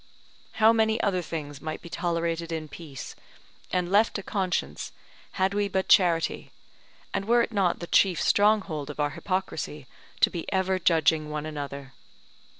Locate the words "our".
8.99-9.11